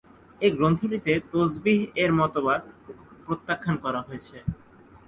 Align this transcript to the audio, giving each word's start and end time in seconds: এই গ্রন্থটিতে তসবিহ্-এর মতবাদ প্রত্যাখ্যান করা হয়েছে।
এই 0.41 0.51
গ্রন্থটিতে 0.57 1.13
তসবিহ্-এর 1.31 2.11
মতবাদ 2.19 2.61
প্রত্যাখ্যান 3.25 3.75
করা 3.83 3.99
হয়েছে। 4.07 4.37